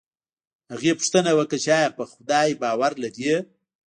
[0.71, 3.33] هغې پوښتنه وکړه چې ایا په خدای باور لرې